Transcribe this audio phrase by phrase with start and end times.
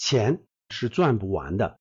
[0.00, 1.78] 钱是赚不完的，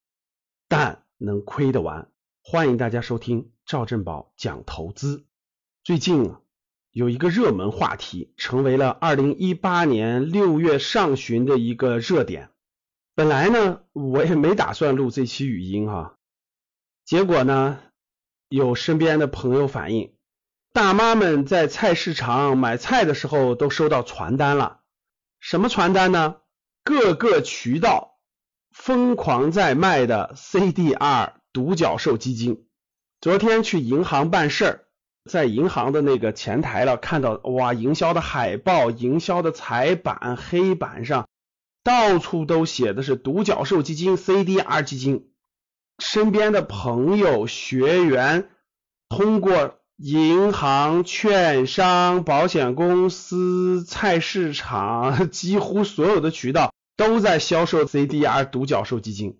[0.67, 2.11] 但能亏得完。
[2.43, 5.25] 欢迎大家收听赵正宝讲投资。
[5.85, 6.41] 最近啊，
[6.91, 12.49] 有一个热门话题，成为了二零一八年六月上旬的一个热点。
[13.15, 16.17] 本来呢，我也没打算录这期语音哈，
[17.05, 17.79] 结果呢，
[18.49, 20.13] 有身边的朋友反映，
[20.73, 24.81] 大妈们在菜市场买菜的时候都收到传单了。
[25.39, 26.35] 什么传单呢？
[26.83, 28.17] 各个渠道
[28.71, 32.65] 疯狂在卖的 CDR 独角兽基金。
[33.21, 34.79] 昨天去银行办事儿，
[35.29, 41.27] 在银行的那个前台了，看到哇，营销的海报、营销的彩板、黑板上。
[41.81, 45.31] 到处都写的是独角兽基金、CDR 基金，
[45.97, 48.49] 身边的朋友、学员
[49.07, 59.39] 通过银行、券商、保险公司、菜市场，几乎所有的渠道都在销售 CDR 独角兽基金。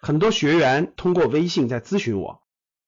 [0.00, 2.42] 很多学员通过微信在咨询我，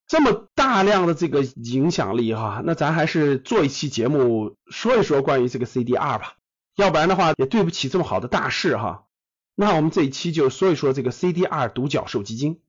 [0.08, 6.34] 这么大量的这个影响力哈，那咱还是做一期节目说一说关于这个 CDR 吧。
[6.74, 9.05] 要不然的话，也对不起这么好的大事哈。
[9.55, 12.61] 那我们这一期就说一说这个 CDR 独角兽基金。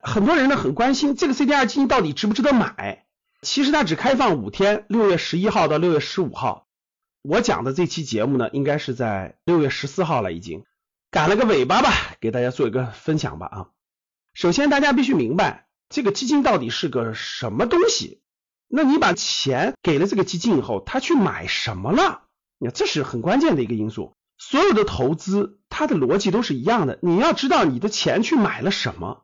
[0.00, 3.03] 很多人呢很关心这个 CDR 基金到底值不值得买。
[3.44, 6.66] 其实它只开放五天，六月十一号到六月十五号。
[7.22, 10.64] 我讲的这期节目呢，应该是在六月十四号了，已经
[11.10, 13.66] 赶了个尾巴吧，给大家做一个分享吧啊。
[14.32, 18.22] 首先大家必须明白这个基金到底是个什么东西。
[18.66, 22.22] 那你把钱给了这个基金以后，他去买什么了？
[22.58, 24.16] 那这是很关键的一个因素。
[24.38, 26.98] 所有的投资，它的逻辑都是一样的。
[27.02, 29.23] 你要知道你的钱去买了什么。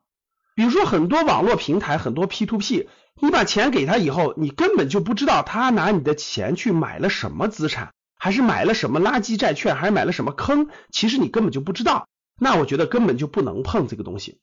[0.61, 2.87] 比如说很多网络平台，很多 P to P，
[3.19, 12.07] 你把钱给他以后，你根本就不知道他拿你的钱去买了什么资产，还是买了什么垃圾债券，还是买了什么坑，其实你根本就不知道。
[12.39, 14.39] 那我觉得根本就不能碰这个东西。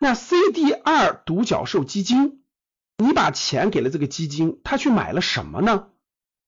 [0.00, 2.42] 那 CDR 独角兽基金，
[2.98, 5.86] 你把钱给了这个基金，他去买了什么呢？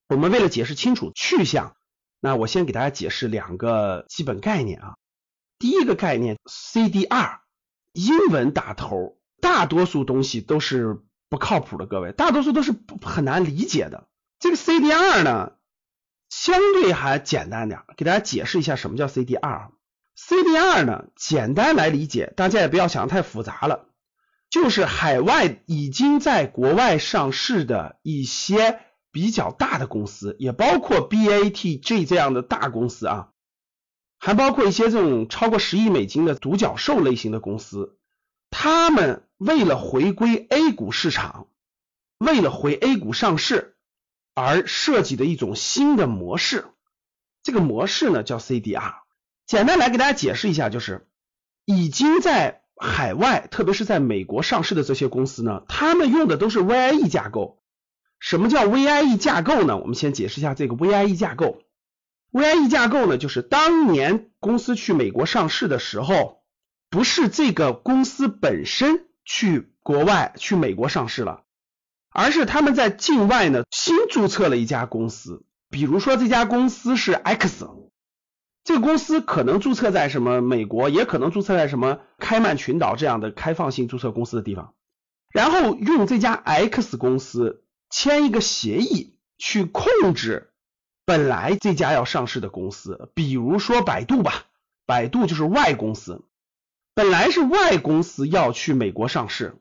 [0.08, 1.76] 我们为了解释清楚去向。
[2.18, 4.94] 那我先给大家解释两个基本概念啊。
[5.60, 7.38] 第一个概念，CDR，
[7.92, 14.08] 英文打头，大多数东西都是不靠谱的，各位，大多数都是很难理解的。
[14.38, 15.52] 这个 CDR 呢，
[16.28, 19.70] 相对还简单点，给大家解释一下什么叫 CDR。
[20.16, 23.86] CDR 呢，简单来理解，大家也不要想太复杂了，
[24.50, 28.80] 就是海外已经在国外上市的一些。
[29.14, 33.28] 比较大的公司，也包括 BATG 这样的大公司啊，
[34.24, 37.98] 还包括一些这种超过十亿美金的独角兽类型的公司，
[38.50, 41.48] 他们为了回归 A 股市场，
[42.18, 43.74] 为了回 A 股上市
[44.32, 46.66] 而设计的一种新的模式，
[47.42, 48.94] 这个模式呢叫 CDR。
[49.44, 51.08] 简单来给大家解释一下，就是
[51.64, 57.60] 已经在海外，特别是在美国上市的这些公司呢，他们用的都是 VIE 架构。
[58.20, 59.78] 什么叫 VIE 架构呢？
[59.78, 61.60] 我们先解释一下这个 VIE 架构。
[62.32, 66.42] VIE 架构呢，就是当年公司去美国上市的时候，
[66.90, 71.44] 不是这个公司本身去国外去美国上市了，
[72.10, 75.44] 而是他们在境外呢新注册了一家公司。
[75.70, 77.68] 比如说这家公司是 X，
[78.64, 84.74] 这个公司可能注册在什么美国，也可能注册在什么开曼群岛这样的开放性注册公司的地方，
[85.30, 87.58] 然后用这家 X 公司。
[87.94, 90.51] 签一个协议去控制
[91.12, 94.44] 本来这家要上市的公司，比如说百度吧，
[94.86, 96.24] 百度就是 Y 公司，
[96.94, 99.54] 本来是 Y 公司要去美国上市，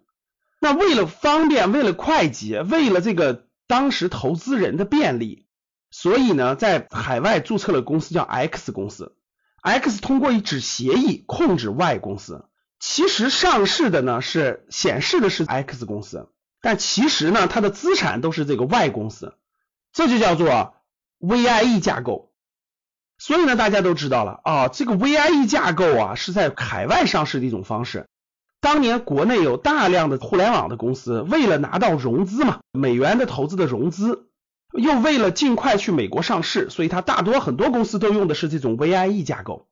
[0.61, 5.45] 那为了方便，为了快捷，为了这个当时投资人的便利，
[5.89, 9.17] 所以呢，在海外注册了公司叫 X 公司
[9.61, 12.45] ，X 通过一纸协议控制 Y 公司，
[12.79, 16.29] 其实上市的呢是显示的是 X 公司。
[16.61, 19.35] 但其实呢，它的资产都是这个 Y 公司，
[19.91, 20.75] 这就叫做
[21.21, 22.31] VIE 架构。
[23.17, 28.07] 所以呢，大家都知道了啊，这个 VIE 架构啊是在海外上市的一种方式。
[28.59, 34.29] 当年国内有大量的互联网的公司，为了拿到融资嘛，美元的投资的融资，
[34.73, 39.67] 又为了尽快去美国上市，所以它大多很多公司都用的是这种 VIE 架构。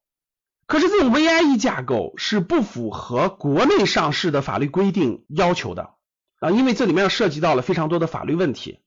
[0.67, 5.91] 可是这种 VIE 架构是不符合国内上市的法律规定要求的。
[6.39, 8.79] 啊，因为这里面涉及到了非常多的法律问题。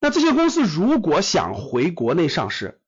[0.00, 2.80] 那这些公司如果想回国内上市，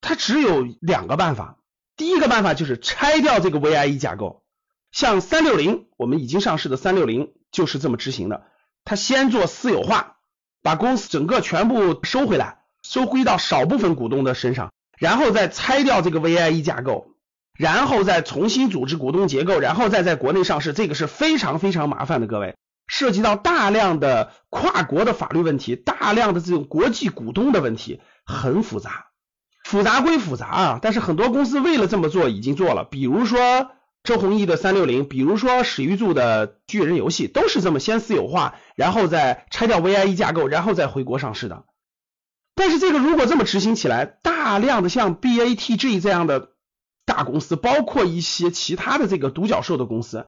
[0.00, 1.56] 它只有两个办法。
[1.96, 4.42] 第一个办法就是拆掉这个 VIE 架构，
[4.90, 8.44] 像三六零，我们已经上市的三六零就是这么执行的。
[8.84, 10.16] 它先做私有化，
[10.62, 17.08] 把公司整个全部收回来，收归到少部分股东的身上，然后再拆掉这个 VIE 架构，
[17.52, 22.54] 然后再重新组织股东结构，然后再在国内上市，这个是非常非常麻烦的，各位，
[22.90, 29.06] 涉及到大量的跨国的法律问题，大量的这种国际股东的问题，很复杂。
[29.64, 33.70] 复杂归复杂啊，但是很多公司为了这么做已经做了，比如说
[34.02, 41.64] 周鸿祎的三六零，比如说史玉柱的巨人游戏，都是这么先私有化，然后再拆掉 VIE 架构，然后再回国上市的。
[42.56, 46.50] 但是这个如果这么执行起来，大量的像 BATG 这样的。
[47.06, 50.26] 大公司包括一些其他的这个独角兽的公司，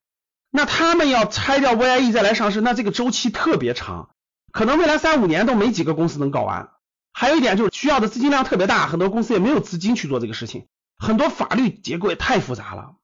[0.54, 4.10] 那他们要拆掉 VIE 再来上市，那这个周期特别长，
[4.52, 6.70] 可能未来三五年都没几个公司能搞完。
[7.12, 10.66] 还有一点就是需要的资金量特别大，很多公司也没有资金去做这个事情，
[10.96, 12.96] 很多法律结构也太复杂了。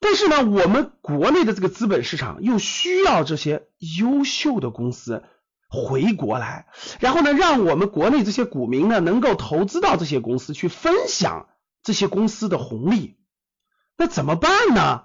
[0.00, 5.22] 但是呢，我们国内的这个资本市场又需要这些优秀的公司
[5.68, 6.66] 回国来，
[6.98, 11.46] 然后呢，让我们国内这些股民呢能够投资到这些公司去分享。
[11.82, 13.16] 这些公司的红利，
[13.96, 15.04] 那怎么办呢？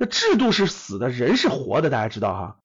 [0.00, 2.56] 那制度是死的，人是活的，大家知道哈。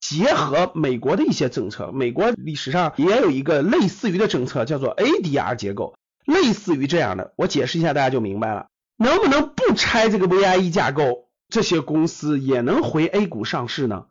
[0.00, 5.94] 结合美国的一些政策，美国历史上也有一个类似于的政策，叫做 ADR 结构，
[6.24, 7.34] 类似于这样的。
[7.36, 8.68] 我解释一下，大家就明白了。
[8.96, 14.06] 能不能不拆这个 VIE 架构，这些公司也能回 A 股上市呢？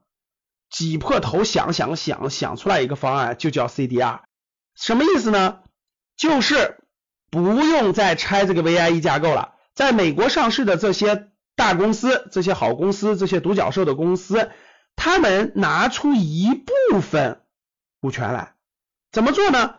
[0.69, 4.19] 挤破头想想想想出来一个方案，就叫 CDR。
[4.75, 5.61] 什么意思呢？
[6.15, 6.77] 就是。
[7.31, 11.28] 不用再拆这个 VIE 架构了，在美国上市的这些
[11.59, 14.49] 大公司、这些好公司、这些独角兽的公司，
[14.95, 17.41] 他们拿出一部分
[17.99, 18.53] 股权来，
[19.11, 19.75] 怎么做呢？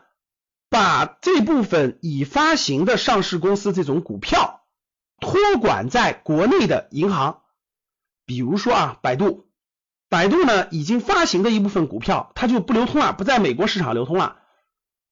[0.68, 4.60] 把这部分已发行的上市公司这种股票
[5.20, 7.40] 托管在国内的银行，
[8.26, 9.48] 比如说啊，百度，
[10.10, 14.36] 百度呢已经发行的一部分股票，它就不流通了，不在美国市场流通了。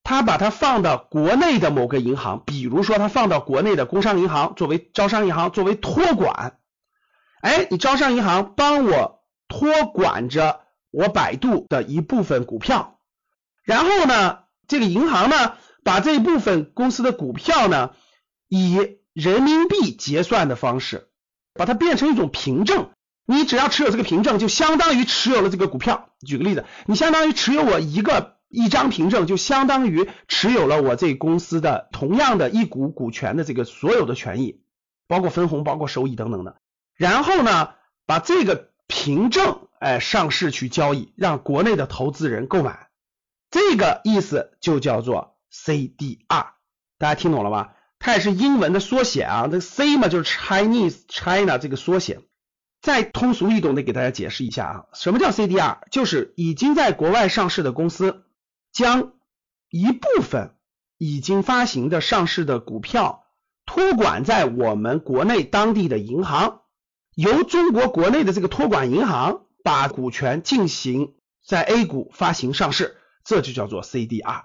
[0.04, 6.57] 他把它放到国内的某个银行，比如说他放到国内的工商银行作为招商银行作为托管，
[7.40, 12.98] 哎，你招商银行帮我托管着我百度的一部分股票，
[13.62, 15.54] 然后呢，这个银行呢
[15.84, 17.92] 把这一部分公司的股票呢
[18.48, 21.08] 以人民币结算的方式，
[21.54, 22.90] 把它变成一种凭证，
[23.26, 26.10] 你只要持有这个凭证，就相当于持有了这个股票。
[26.26, 28.36] 举个例子，你相当于持有我一个。
[28.50, 34.62] 一张凭证就相当于持有了我这公司的同样的一股股权的这个所有的权益，
[35.06, 36.56] 包括分红、包括收益等等的。
[36.98, 37.70] 然后呢，
[38.04, 42.88] 把这个凭证哎上市去交易，让国内的投资人购买。
[43.50, 46.18] 这个意思就叫做 CDR，
[46.98, 47.74] 大家听懂了吧？
[47.98, 52.20] 它也是英文的缩写啊，这个 C 嘛就是 Chinese China 这个缩写。
[52.82, 55.78] 再通俗易懂的给大家解释一下啊，什么叫 CDR？
[55.90, 58.24] 就是已经在国外上市的公司。
[58.70, 59.12] 将
[59.70, 60.54] 一部分
[60.98, 63.24] 已经发行的上市的股票
[63.64, 66.60] 托管在我们国内当地的银行，
[67.18, 74.42] 由中国国内的这个托管银行把股权进行在 A 股发行上市，这就叫做 CDR。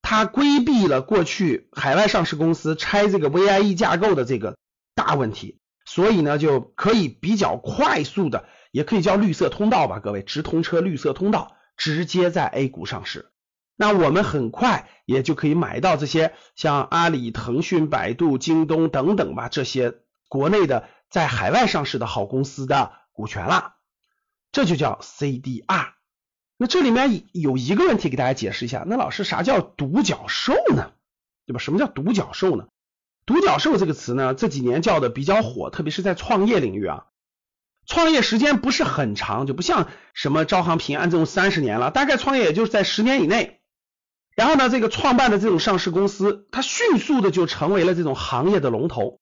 [0.00, 4.56] 它规避了过去海外上市公司拆这个 VIE 架构的这个
[4.94, 13.28] 大问题，所以呢就可以比较快速的，也可以叫绿色通道吧，各位直通车绿色通道，直接在 A 股上市。
[13.76, 19.96] 那我们很快也就可以买到这些像阿里、腾讯、百度、京东等等吧，这些
[20.30, 23.74] 国内的在海外上市的好公司的股权了，
[24.52, 25.92] 这就叫 CDR。
[26.56, 30.92] 那这里面有一个问题给大家解释一下，那老师啥叫独角兽呢？
[31.46, 31.58] 对吧？
[31.58, 32.68] 什么叫独角兽呢？
[33.26, 37.06] 独角兽这个词呢，这几年叫的比较火，特别是在创业领域啊，
[37.86, 43.60] 创业时间不是很长，就不像什么招行、平安这种三十年了，大概创业也就是在十年以内。
[44.36, 49.19] 然后呢，这个创办的这种上市公司，它迅速的就成为了这种行业的龙头。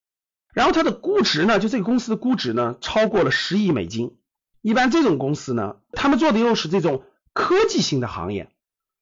[0.58, 4.16] 然后它的估值呢，就这个公司的估值呢，超过了十亿美金。
[4.60, 8.50] 一般这种公司呢，他们做的又是这种科技性的行业，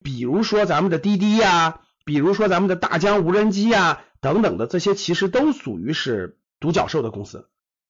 [0.03, 7.47] 比如说咱们的滴滴呀，比如说咱们的大疆无人机呀等等的这些，其实都属于是独角兽的公司。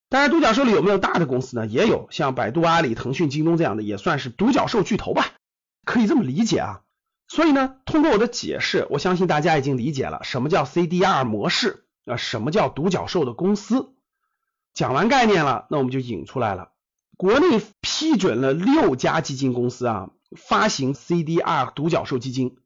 [0.08, 1.66] 当然，独角兽里有没有大的公司呢？
[1.66, 5.26] 也有，像百度、阿里、腾讯、京东这样的，也算是独角兽巨头吧，
[5.84, 6.80] 可以这么理解啊。
[7.28, 13.94] 所以呢，通过我的解释，我相信大家已经理解了什么叫 CDR 模式啊，什么叫独角兽的公司。
[14.74, 16.70] 讲完概念了，那我们就引出来了，
[17.16, 22.58] 国内批准了六家基金公司啊，发行 CDR 独角兽基金，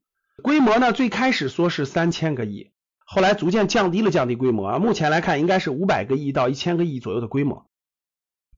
[0.42, 2.70] 规模呢最开始说是三千个亿，
[3.06, 7.66] 后来逐渐降低了降低规模啊，目前来看应该是五百个亿到一千个亿左右的规模。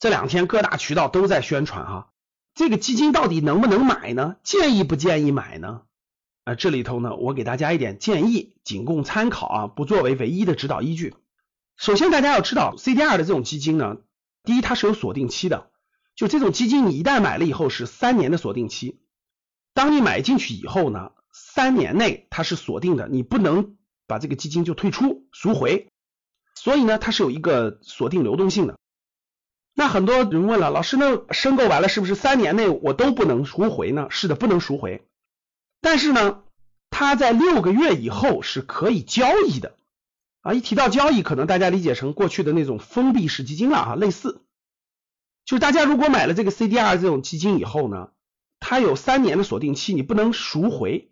[0.00, 2.08] 这两天各大渠道都在宣传哈，
[2.54, 4.36] 这个基金到底能不能买呢？
[4.42, 5.82] 建议不建议买呢？
[6.44, 11.14] 啊，这里头呢，我给大家一点建议，仅供参考啊，不作为唯一的指导依据。
[11.76, 13.96] 首先大家要知道，CDR 的这种基金呢，
[14.42, 15.70] 第一它是有锁定期的，
[16.14, 19.00] 就这种基金你一旦买了以后是三年的锁定期，
[19.72, 25.88] 当你买进去以后呢，三年内它是锁定的，你不能把这个基金就退出赎回，
[26.54, 28.78] 所以呢它是有一个锁定流动性的。
[29.74, 34.08] 那很多人问了，老师，那申购完了是不是三年内我都不能赎回呢？
[34.10, 35.08] 是的，不能赎回。
[35.84, 36.42] 但是呢，
[36.88, 39.76] 它在六个月以后是可以交易的
[40.40, 40.54] 啊。
[40.54, 44.40] 一提到交易，可能大家理解成过去的那种封闭式基金了啊，类似。
[45.44, 48.08] 就是大家如果买了这个 CDR 这种基金以后呢，
[48.60, 51.10] 它有三年的锁定期，你不能赎回。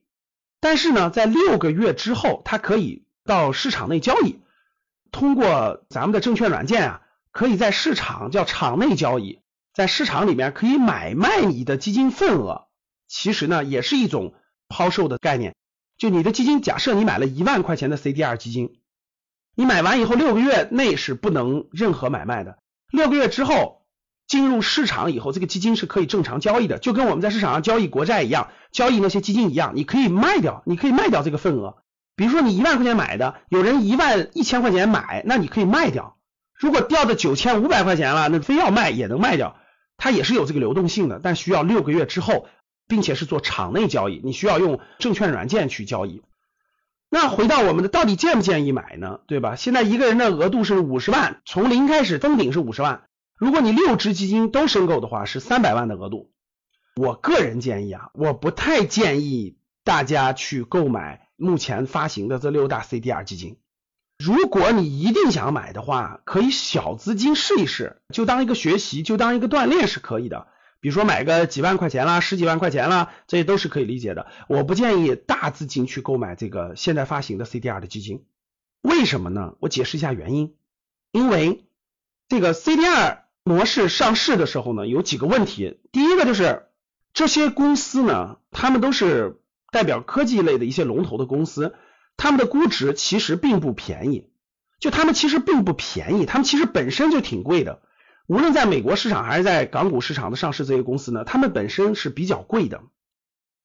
[0.59, 4.41] 但是呢，在六个月之后，它可以到市场内交易，
[5.11, 7.03] 通过咱们的证券软件啊。
[7.31, 9.41] 可以在市场叫场内交易，
[9.75, 12.69] 在市场里面可以买卖你的基金份额，
[13.07, 14.33] 其实呢也是一种
[14.73, 15.55] 抛售的概念。
[15.99, 18.81] 就你的基金，假设你买了一万块钱的 CDR 基金，
[19.55, 22.59] 你买完以后六个月内是不能任何买卖的，
[22.91, 23.83] 六个月之后
[24.27, 31.77] 进入市场以后，这个基金是可以正常交易的，就跟我们在市场上交易国债一样，交易那些基金一样，你可以卖掉，你可以卖掉这个份额。
[32.17, 36.17] 比如说你一万块钱买的，有人一万一千块钱买，那你可以卖掉。
[36.55, 39.57] 如果掉到九千五百块钱了，那非要卖也能卖掉，
[39.97, 42.47] 它也是有这个流动性的，但需要六个月之后，
[42.93, 46.21] 并且是做场内交易，你需要用证券软件去交易。
[47.09, 49.21] 那回到我们的到底建不建议买呢？
[49.27, 49.57] 对吧？
[49.57, 56.31] 现在一个人的额度是五十万，从零开始封顶是五十万，如果你六只基金都申购的话，是三百万的额度。
[56.95, 63.57] 我个人建议啊，我不太建议大家去购买目前发行的这六大 CDR 基金。
[64.19, 70.49] 如果你一定想买的话，可以小资金试一试，就当一个学习，就当一个锻炼是可以的。
[70.83, 74.27] 比如说买个几万块钱啦，十几万块钱啦，这些都是可以理解的。
[74.49, 78.25] 我不建议大资金去购买这个现在发行的 CDR 的基金，
[78.81, 79.55] 为什么呢？
[79.61, 80.57] 我解释一下原因。
[81.13, 81.67] 因为
[82.29, 85.79] 这个 CDR 模式上市的时候呢，有几个问题。
[85.93, 86.65] 第一个就是
[87.15, 91.77] 这些公司呢，他们都是代表科技类的一些龙头的公司。
[92.17, 94.31] 他们的估值其实并不便宜，
[94.81, 97.83] 就他们其实并不便宜，他们其实本身就挺贵的。
[98.27, 102.83] 无论在美国市场还是在港股市场的上市这些公司呢，他们本身是比较贵的。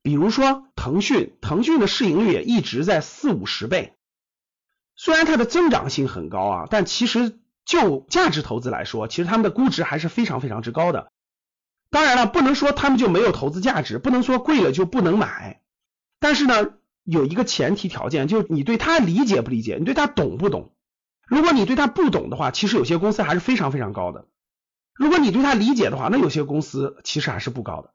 [0.01, 3.95] 比如说腾讯，腾讯的市盈率也一直在四五十倍，
[4.95, 11.11] 虽然它的增长性很高啊，但其实就价值投资来说，其实他们的估值还是非常非常之高的。
[11.89, 15.61] 当然了，不能说他们就没有投资价值，不能说贵了就不能买，
[16.19, 16.73] 但是呢。
[17.09, 20.73] 有一个前提条件，就是你对它理解不理解，你对它懂不懂？
[21.25, 24.25] 如果你对它不懂的话，其实有些公司还是非常非常高的；
[24.97, 27.93] 如果你对它理解的话，那有些公司其实还是不高的。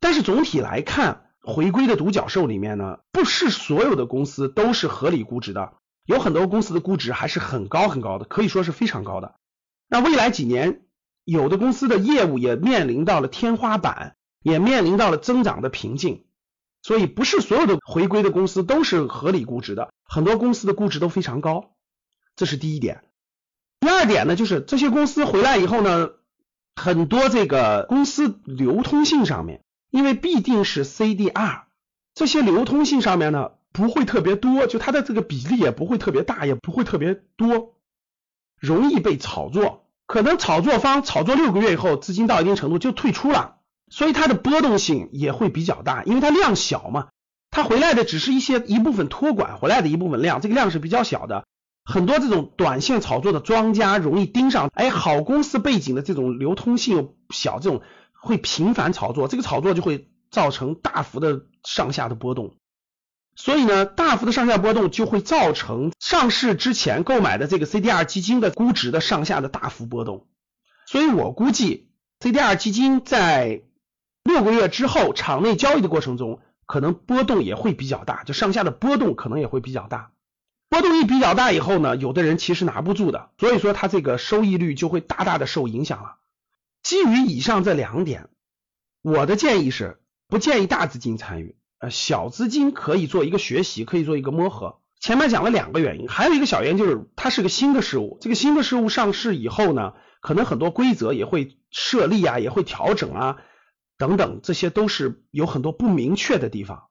[0.00, 9.34] 但是总体来看，回归的独角兽里面呢，不是所有的公司都是合理估值的，有很多公司的估值还是很高很高的，可以说是非常高的。
[9.88, 10.82] 那未来几年，
[11.24, 16.24] 有的公司的业务也面临到了天花板，也面临到了增长的瓶颈。
[16.82, 21.72] 所以不是所有的回归的公司都是合理估值的，很多公司的估值都非常高，
[22.36, 23.04] 这是第一点。
[23.80, 26.10] 第二点呢，就是这些公司回来以后呢，
[26.76, 31.62] 很多这个公司流通性上面，因为必定是 CDR，
[32.14, 37.74] 这些流通性上面呢不会特别多，就它的这个比例也不会特别大，也不会特别多，
[38.58, 43.56] 容易被炒作，可能炒作方炒作六个月以后，资金到一定程度就退出了。
[43.90, 47.08] 所以它的波动性也会比较大，因为它量小嘛，
[47.50, 51.44] 它回来的只是一些一部分托管回来的一部分量，这个量是比较小的。
[51.84, 62.54] 很多这种短线炒作的庄家容易盯上，哎，好公司背景的这种流通性又小，这种会频繁炒作，这个炒作就会造成大幅的上下的波动。
[63.36, 70.26] 所以呢，大幅的上下波动就会造成上市之前购买的这个 CDR 基金的估值的上下的大幅波动。
[70.86, 73.62] 所以我估计 CDR 基金在
[74.22, 80.12] 六个月之后，场内交易的过程中，可能波动也会比较大，就上下的波动可能也会比较大。
[80.68, 86.16] 波动一比较大以后呢，有的人其实拿不住的，所以说它这个收益率就会大大的受影响了。
[86.82, 88.28] 基于以上这两点，
[89.02, 94.80] 我的建议是不建议大资金参与，呃，小资金可以做一个学习，可以做一个摸合。
[95.00, 103.36] 前面讲了两个原因，还有一个小原因就是它是个新的事物，这个新的事物上市以后呢，可能很多规则也会设立啊，也会调整啊。
[103.96, 106.88] 等等，这些都是有很多不明确的地方，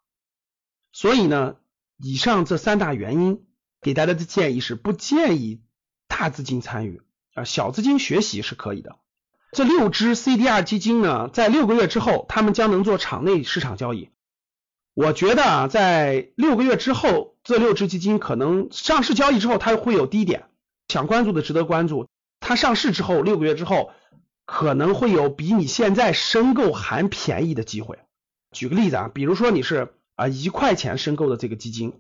[0.93, 1.57] 所以呢，
[1.97, 3.45] 以上这三大原因
[3.83, 5.61] 给大家的建议是不建议
[6.07, 7.01] 大资金参与
[7.33, 8.95] 啊，小资金学习是可以的。
[9.51, 14.09] 这六只 CDR 基金呢，在六个月之后，他们将能做场内市场交易。
[14.95, 20.45] 我觉得啊，在六个月之后，这六只基金可能上市交易之后，它会有低点，
[20.87, 22.07] 想关注的值得关注。
[22.39, 23.91] 它上市之后六个月之后，
[24.45, 27.99] 可能会有比你现在申购还便宜的机会。
[28.51, 31.93] 举个例子啊，比如说你是啊一块钱申购的这个基金，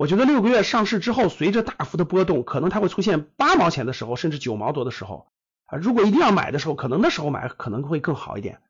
[0.00, 5.30] 我觉得六个月上市之后，随着大幅的波动，可能它会出现八毛钱的时候，甚至九毛多的时候
[5.66, 5.76] 啊。
[5.76, 8.62] 如果一定要买的时候，可能那时候买可能会更好一点。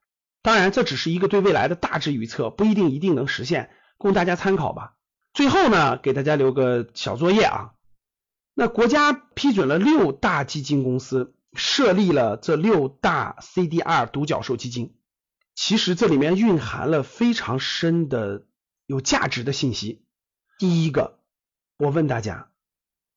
[0.42, 4.94] 当然，这只是一个对未来的大致预测，不一定一定能实现，供大家参考吧。
[5.32, 7.74] 最后呢，给大家留个小作业啊。
[8.54, 14.96] 那国家批准了六大基金公司，设立了这六大 CDR 独角兽基金。
[15.54, 18.46] 其实这里面蕴含了非常深的
[18.86, 20.04] 有价值的信息。
[20.58, 21.19] 第一个，
[21.80, 22.50] 我问大家，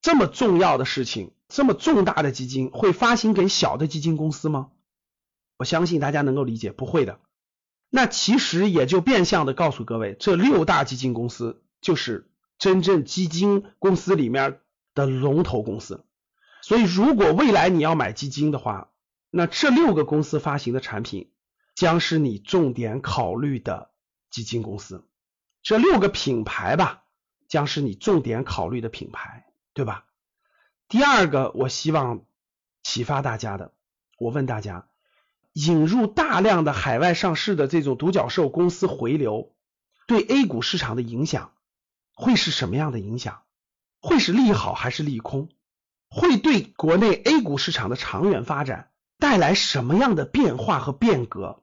[0.00, 4.70] 这么重要的事情，这么重大的基金会发行给小的基金公司吗？
[5.58, 7.20] 我相信大家能够理解，不会的。
[7.90, 14.60] 那其实也就变相的告诉各位，这六大基金公司就是真正基金公司里面
[14.94, 16.02] 的龙头公司。
[16.62, 18.88] 所以，如果未来你要买基金的话，
[19.28, 21.30] 那这六个公司发行的产品
[21.74, 23.90] 将是你重点考虑的
[24.30, 25.06] 基金公司。
[25.62, 27.03] 这六个品牌吧，
[27.48, 30.04] 将是你重点考虑的品牌，对吧？
[30.88, 32.24] 第二个，我希望
[32.82, 33.72] 启发大家的，
[34.18, 34.86] 我问大家。
[35.52, 39.54] 引入大量的海外上市的这种独角兽公司回流，
[40.08, 41.52] 对 A 股市场的影响
[42.12, 43.42] 会是什么样的影响？
[44.00, 45.48] 会是利好还是利空？
[46.08, 51.62] 会对国内 A 股市场的长远发展带来什么样的变化和变革？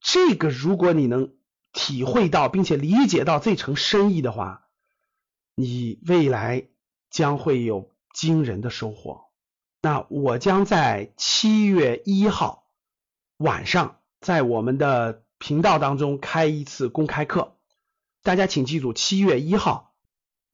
[0.00, 1.32] 这个如果你能
[1.72, 4.67] 体会到并且理解到这层深意的话，
[5.58, 6.68] 你未来
[7.10, 9.24] 将会有惊人的收获。
[9.82, 12.64] 那我将在七月一号。
[13.38, 17.56] 晚上在我们的频道当中开一次公开课，
[18.24, 19.94] 大家请记住，七月一号，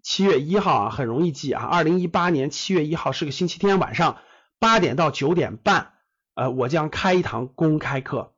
[0.03, 4.19] 七月一号啊，很容易记啊，二零一八年七月一号是个星期天晚上
[4.59, 5.95] 八点到九点半，
[6.35, 8.35] 呃，我将开一堂公开课，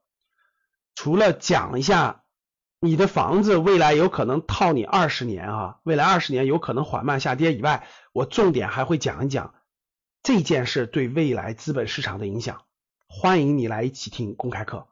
[0.94, 2.24] 除了讲一下
[2.78, 9.54] 你的房子未来有可能套你二十年啊，未来二十年有可能缓慢下跌以外，我重点还会讲一讲
[10.22, 12.64] 这件事对未来资本市场的影响。
[13.08, 14.88] 欢迎你来一起听公开课，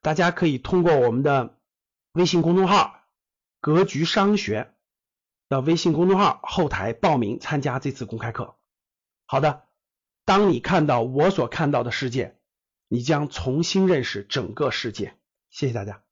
[0.00, 1.58] 大家可以通过我们的
[2.12, 3.00] 微信公众号
[3.60, 4.72] “格局商学”
[5.50, 8.56] 的微信公众号后台报名参加这次公开课。
[9.26, 9.64] 好的，
[10.24, 12.38] 当你看到我所看到的世界，
[12.88, 15.14] 你将重新认识整个世界。
[15.50, 16.07] 谢谢大家。